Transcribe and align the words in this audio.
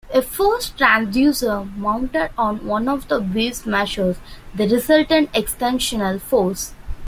A 0.11 0.23
force 0.23 0.71
transducer 0.75 1.63
mounted 1.77 2.31
on 2.35 2.65
one 2.65 2.87
of 2.87 3.07
the 3.07 3.21
wheels 3.21 3.67
measures 3.67 4.17
the 4.55 4.67
resultant 4.67 5.31
extensional 5.33 6.19
force. 6.19 6.73